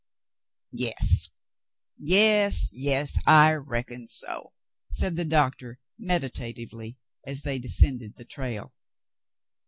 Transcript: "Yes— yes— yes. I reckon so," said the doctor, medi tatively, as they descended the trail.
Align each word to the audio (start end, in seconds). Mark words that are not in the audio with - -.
"Yes— 0.73 1.29
yes— 1.99 2.71
yes. 2.73 3.19
I 3.27 3.53
reckon 3.53 4.07
so," 4.07 4.53
said 4.89 5.15
the 5.15 5.23
doctor, 5.25 5.79
medi 5.99 6.31
tatively, 6.31 6.97
as 7.27 7.43
they 7.43 7.59
descended 7.59 8.15
the 8.15 8.25
trail. 8.25 8.73